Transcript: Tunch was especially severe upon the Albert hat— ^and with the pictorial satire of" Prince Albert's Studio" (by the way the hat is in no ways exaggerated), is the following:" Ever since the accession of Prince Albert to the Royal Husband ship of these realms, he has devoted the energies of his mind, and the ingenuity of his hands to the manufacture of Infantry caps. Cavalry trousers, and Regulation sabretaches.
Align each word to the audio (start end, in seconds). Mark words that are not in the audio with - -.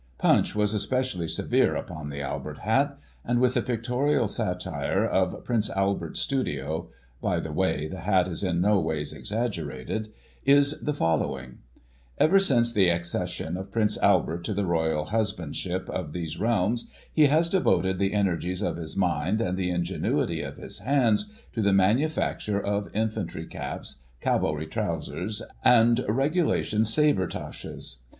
Tunch 0.19 0.55
was 0.55 0.73
especially 0.73 1.27
severe 1.27 1.75
upon 1.75 2.09
the 2.09 2.21
Albert 2.23 2.57
hat— 2.57 2.97
^and 3.29 3.37
with 3.37 3.53
the 3.53 3.61
pictorial 3.61 4.27
satire 4.27 5.05
of" 5.05 5.43
Prince 5.45 5.69
Albert's 5.69 6.19
Studio" 6.19 6.89
(by 7.21 7.39
the 7.39 7.51
way 7.51 7.87
the 7.87 7.99
hat 7.99 8.27
is 8.27 8.43
in 8.43 8.59
no 8.61 8.79
ways 8.79 9.13
exaggerated), 9.13 10.11
is 10.43 10.71
the 10.81 10.95
following:" 10.95 11.59
Ever 12.17 12.39
since 12.39 12.73
the 12.73 12.89
accession 12.89 13.55
of 13.55 13.71
Prince 13.71 13.95
Albert 13.99 14.43
to 14.45 14.55
the 14.55 14.65
Royal 14.65 15.05
Husband 15.05 15.55
ship 15.55 15.87
of 15.91 16.13
these 16.13 16.39
realms, 16.39 16.87
he 17.13 17.27
has 17.27 17.47
devoted 17.47 17.99
the 17.99 18.13
energies 18.13 18.63
of 18.63 18.77
his 18.77 18.97
mind, 18.97 19.39
and 19.39 19.55
the 19.55 19.69
ingenuity 19.69 20.41
of 20.41 20.57
his 20.57 20.79
hands 20.79 21.31
to 21.53 21.61
the 21.61 21.73
manufacture 21.73 22.59
of 22.59 22.89
Infantry 22.95 23.45
caps. 23.45 23.97
Cavalry 24.19 24.65
trousers, 24.65 25.43
and 25.63 26.03
Regulation 26.09 26.85
sabretaches. 26.85 27.97